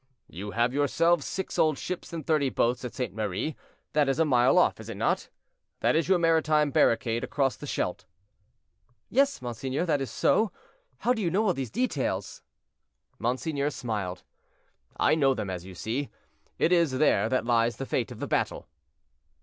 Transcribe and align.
"You 0.27 0.49
have 0.49 0.73
yourselves 0.73 1.27
six 1.27 1.59
old 1.59 1.77
ships 1.77 2.11
and 2.11 2.25
thirty 2.25 2.49
boats 2.49 2.83
at 2.83 2.95
St. 2.95 3.13
Marie; 3.13 3.55
that 3.93 4.09
is 4.09 4.17
a 4.17 4.25
mile 4.25 4.57
off, 4.57 4.79
is 4.79 4.89
it 4.89 4.97
not? 4.97 5.29
That 5.81 5.95
is 5.95 6.09
your 6.09 6.17
maritime 6.17 6.71
barricade 6.71 7.23
across 7.23 7.55
the 7.55 7.67
Scheldt." 7.67 8.05
"Yes, 9.09 9.43
monseigneur, 9.43 9.85
that 9.85 10.01
is 10.01 10.09
so. 10.09 10.51
How 11.01 11.13
do 11.13 11.21
you 11.21 11.29
know 11.29 11.45
all 11.45 11.53
these 11.53 11.69
details?" 11.69 12.41
Monseigneur 13.19 13.69
smiled. 13.69 14.23
"I 14.97 15.13
know 15.13 15.35
them, 15.35 15.51
as 15.51 15.65
you 15.65 15.75
see; 15.75 16.09
it 16.57 16.71
is 16.71 16.93
there 16.93 17.29
that 17.29 17.45
lies 17.45 17.77
the 17.77 17.85
fate 17.85 18.11
of 18.11 18.19
the 18.19 18.25
battle." 18.27 18.67